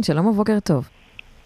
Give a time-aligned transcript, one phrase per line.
[0.00, 0.88] שלום ובוקר טוב.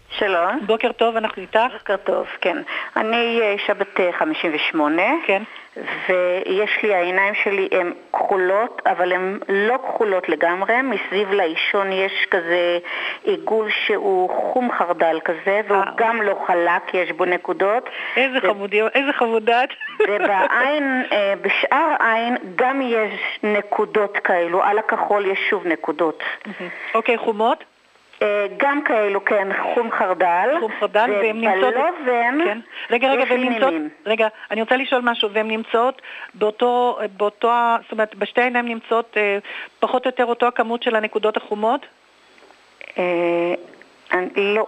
[0.09, 0.59] שלום.
[0.65, 1.59] בוקר טוב, אנחנו איתך.
[1.79, 2.57] בוקר טוב, כן.
[2.95, 5.01] אני אה, אישה בת 58.
[5.25, 5.43] כן.
[5.75, 10.81] ויש לי, העיניים שלי הן כחולות, אבל הן לא כחולות לגמרי.
[10.81, 12.79] מסביב לאישון יש כזה
[13.23, 17.89] עיגול שהוא חום חרדל כזה, והוא אה, גם לא חלק, יש בו נקודות.
[18.15, 19.69] איזה חמודי, איזה חמודת.
[20.07, 26.23] ובעין, אה, בשאר העין גם יש נקודות כאלו, על הכחול יש שוב נקודות.
[26.95, 27.63] אוקיי, חומות?
[28.21, 30.49] אה, גם כאלו, כן, חום חרדל.
[30.59, 31.73] חום חרדל, והן נמצאות...
[31.73, 32.59] ובלובן כן.
[32.89, 33.73] רגע, רגע, והן נמצאות...
[34.05, 35.29] רגע, אני רוצה לשאול משהו.
[35.31, 36.01] והן נמצאות
[36.33, 36.99] באותו...
[37.17, 37.51] באותו...
[37.81, 39.37] זאת אומרת, בשתי העיניים נמצאות אה,
[39.79, 41.85] פחות או יותר אותו הכמות של הנקודות החומות?
[42.97, 43.53] אה,
[44.11, 44.67] אני לא,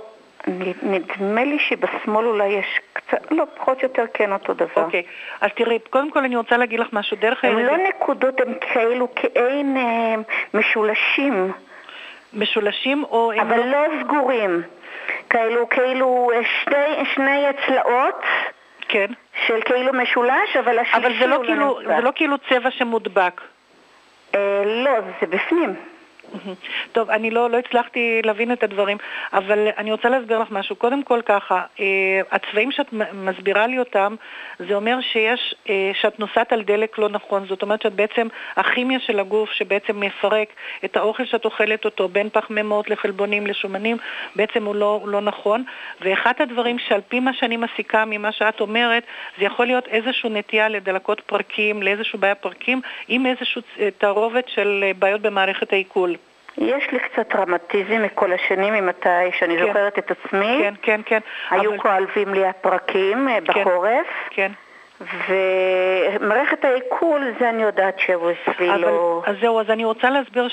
[0.82, 4.84] נדמה לי שבשמאל אולי יש קצת, לא, פחות או יותר כן אותו דבר.
[4.84, 5.04] אוקיי.
[5.42, 7.18] אז תראי, קודם כל אני רוצה להגיד לך משהו.
[7.22, 7.78] דרך הם הירידה...
[7.78, 10.16] לא נקודות, הם כאלו כעין אה,
[10.54, 11.52] משולשים,
[12.34, 13.32] משולשים או...
[13.42, 14.62] אבל לא- לא סגורים.
[15.30, 18.22] כאלו, כאילו אה, שני, שני צלעות
[18.88, 19.06] כן.
[19.48, 21.96] של כאילו משולש, אבל השלישי אבל זה לא הוא כאילו- נמצא.
[21.96, 23.42] זה לא כאילו צבע שמודבק.
[24.36, 24.92] אה, לא,
[25.22, 25.76] זה בפנים.
[26.92, 28.98] טוב, אני לא, לא הצלחתי להבין את הדברים,
[29.34, 30.76] אבל אני רוצה להסביר לך משהו.
[30.76, 31.86] קודם כל ככה, אה,
[32.32, 34.16] הצבעים שאת מסבירה לי אותם,
[34.60, 37.46] זה אומר שיש, אה, שאת נוסעת על דלק לא נכון.
[37.48, 40.50] זאת אומרת שאת בעצם, הכימיה של הגוף שבעצם מפרק
[40.86, 43.98] את האוכל שאת אוכלת אותו, בין פחמימות לחלבונים לשומנים,
[44.36, 45.64] בעצם הוא לא, הוא לא נכון.
[46.02, 49.04] ואחד הדברים שעל פי מה שאני מסיקה ממה שאת אומרת,
[49.40, 54.92] זה יכול להיות איזושהי נטייה לדלקות פרקים, לאיזושהי בעיה פרקים, עם איזושהי אה, תערובת של
[55.00, 56.16] בעיות במערכת העיכול.
[56.60, 59.66] יש לי קצת טראומטיזם מכל השנים, ממתי שאני כן.
[59.68, 60.58] זוכרת את עצמי.
[60.62, 61.20] כן, כן, כן.
[61.50, 63.62] היו אבל- כואבים לי הפרקים אה, כן.
[63.62, 64.52] בחורף, כן.
[65.28, 69.22] ומערכת העיכול, זה אני יודעת שהוא אבל, לא...
[69.26, 70.48] אז זהו, אז אני רוצה להסביר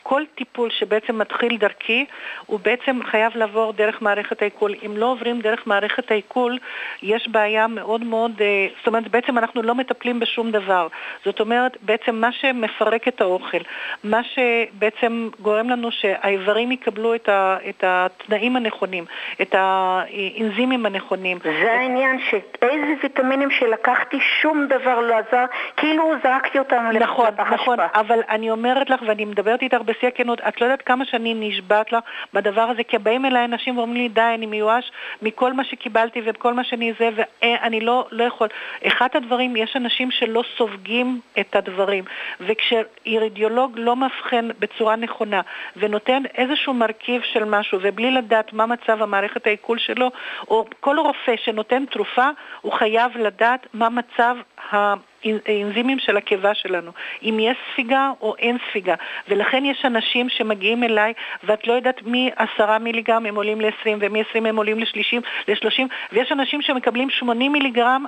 [0.00, 2.04] שכל טיפול שבעצם מתחיל דרכי,
[2.46, 4.74] הוא בעצם חייב לעבור דרך מערכת העיכול.
[4.86, 6.58] אם לא עוברים דרך מערכת העיכול,
[7.02, 10.86] יש בעיה מאוד מאוד, אה, זאת אומרת, בעצם אנחנו לא מטפלים בשום דבר.
[11.24, 13.58] זאת אומרת, בעצם מה שמפרק את האוכל,
[14.04, 19.04] מה שבעצם גורם לנו שהאיברים יקבלו את, ה, את התנאים הנכונים,
[19.42, 21.38] את האנזימים הנכונים.
[21.42, 25.44] זה העניין, שאיזה ויטמינים שלקחתי, שום דבר לא עזר,
[25.76, 27.78] כאילו זרקתי אותם נכון, נכון.
[27.94, 31.92] אבל אני אומרת לך, ואני מדברת איתך בשיא הכנות, את לא יודעת כמה שאני נשבעת
[31.92, 34.92] לך בדבר הזה, כי באים אליי אנשים ואומרים לי, די, אני מיואש
[35.22, 38.48] מכל מה שקיבלתי וכל מה שאני זה, ואני לא, לא יכול.
[38.86, 42.04] אחד הדברים, יש אנשים שלא סופגים את הדברים,
[42.40, 45.40] וכשאירידיאולוג לא מבחן בצורה נכונה,
[45.76, 50.10] ונותן איזשהו מרכיב של משהו, ובלי לדעת מה מצב המערכת העיכול שלו,
[50.48, 52.28] או כל רופא שנותן תרופה,
[52.60, 54.36] הוא חייב לדעת מה מצב
[54.72, 54.94] ה...
[55.24, 56.92] האנזימים של הקיבה שלנו,
[57.22, 58.94] אם יש ספיגה או אין ספיגה.
[59.28, 61.12] ולכן יש אנשים שמגיעים אליי
[61.44, 65.82] ואת לא יודעת מ-10 מיליגרם הם עולים ל-20 ומ-20 הם עולים ל-30, ל-30
[66.12, 68.04] ויש אנשים שמקבלים 80 מיליגרם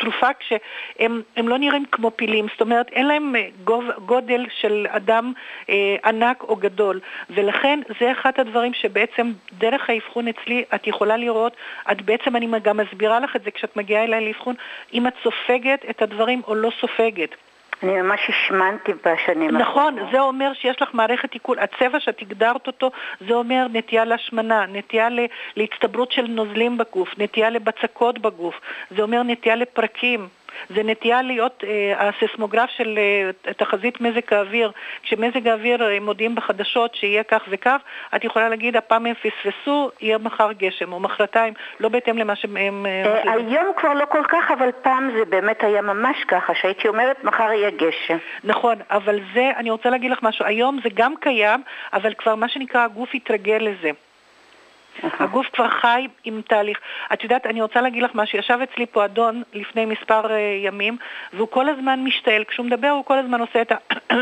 [0.00, 4.86] תרופה כשהם הם לא נראים כמו פילים, זאת אומרת אין להם אה, גוב, גודל של
[4.90, 5.32] אדם
[5.70, 7.00] אה, ענק או גדול.
[7.30, 11.56] ולכן זה אחד הדברים שבעצם דרך האבחון אצלי את יכולה לראות,
[11.92, 14.54] את בעצם אני גם מסבירה לך את זה כשאת מגיעה אליי לאבחון,
[14.94, 17.34] אם את סופגת את הדברים או לא סופגת.
[17.82, 21.58] אני ממש השמנתי בשנים נכון, זה אומר שיש לך מערכת עיכול.
[21.58, 22.90] הצבע שאת הגדרת אותו,
[23.28, 25.08] זה אומר נטייה להשמנה, נטייה
[25.56, 28.60] להצטברות של נוזלים בגוף, נטייה לבצקות בגוף,
[28.96, 30.28] זה אומר נטייה לפרקים.
[30.68, 34.72] זה נטייה להיות אה, הסיסמוגרף של אה, תחזית מזג האוויר.
[35.02, 37.80] כשמזג האוויר אה, מודיעים בחדשות שיהיה כך וכך,
[38.16, 42.86] את יכולה להגיד הפעם הם פספסו, יהיה מחר גשם, או מחרתיים, לא בהתאם למה שהם...
[42.86, 43.32] אה, אה.
[43.32, 47.52] היום כבר לא כל כך, אבל פעם זה באמת היה ממש ככה, שהייתי אומרת מחר
[47.52, 48.16] יהיה גשם.
[48.44, 51.62] נכון, אבל זה, אני רוצה להגיד לך משהו, היום זה גם קיים,
[51.92, 53.90] אבל כבר מה שנקרא הגוף התרגל לזה.
[55.02, 56.78] הגוף כבר חי עם תהליך.
[57.12, 60.30] את יודעת, אני רוצה להגיד לך משהו, ישב אצלי פה אדון לפני מספר uh,
[60.64, 60.96] ימים,
[61.32, 63.76] והוא כל הזמן משתעל, כשהוא מדבר הוא כל הזמן עושה את ה...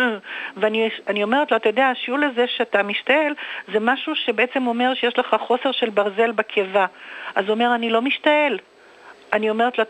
[0.57, 3.35] ואני אני אומרת לו, אתה יודע, השיעול הזה שאתה משתעל,
[3.73, 6.87] זה משהו שבעצם אומר שיש לך חוסר של ברזל בקיבה.
[7.35, 8.59] אז הוא אומר, אני לא משתעל.
[9.33, 9.85] אני אומרת לו,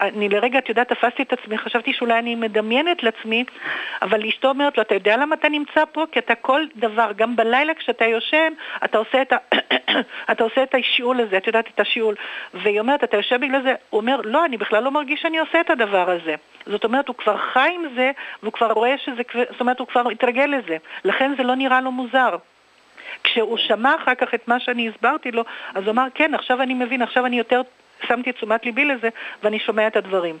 [0.00, 3.44] אני לרגע, את יודעת, תפסתי את עצמי, חשבתי שאולי אני מדמיינת לעצמי,
[4.02, 6.04] אבל אשתו אומרת לו, אתה יודע למה אתה נמצא פה?
[6.12, 8.52] כי אתה כל דבר, גם בלילה כשאתה יושן,
[8.84, 9.36] אתה עושה את, ה...
[10.32, 12.14] אתה עושה את השיעול הזה, את יודעת, את השיעול.
[12.54, 13.74] והיא אומרת, אתה יושב בגלל זה?
[13.90, 16.34] הוא אומר, לא, אני בכלל לא מרגיש שאני עושה את הדבר הזה.
[16.66, 18.10] זאת אומרת, הוא כבר חי עם זה,
[18.42, 20.76] והוא כבר רואה שזה, זאת אומרת, הוא כבר התרגל לזה.
[21.04, 22.36] לכן זה לא נראה לו מוזר.
[23.24, 25.44] כשהוא שמע אחר כך את מה שאני הסברתי לו,
[25.74, 27.62] אז הוא אמר, כן, עכשיו אני מבין, עכשיו אני יותר
[28.06, 29.08] שמתי את תשומת ליבי לזה
[29.42, 30.38] ואני שומע את הדברים.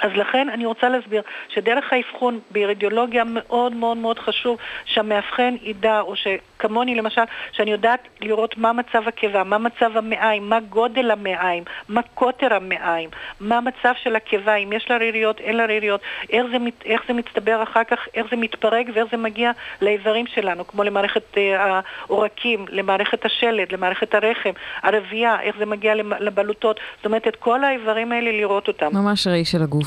[0.00, 6.16] אז לכן אני רוצה להסביר שדרך האבחון באירידיאולוגיה מאוד מאוד מאוד חשוב שהמאבחן ידע, או
[6.16, 6.26] ש...
[6.58, 7.22] כמוני למשל,
[7.52, 13.10] שאני יודעת לראות מה מצב הקיבה, מה מצב המעיים, מה גודל המעיים, מה קוטר המעיים,
[13.40, 16.00] מה המצב של הקיבה, אם יש לה ריריות, אין לה ריריות,
[16.30, 19.50] איך זה, איך זה מצטבר אחר כך, איך זה מתפרק ואיך זה מגיע
[19.82, 24.50] לאיברים שלנו, כמו למערכת אה, העורקים, למערכת השלד, למערכת הרחם,
[24.82, 28.90] הרבייה, איך זה מגיע לבלוטות, זאת אומרת את כל האיברים האלה לראות אותם.
[28.92, 29.84] ממש ראי של הגוף.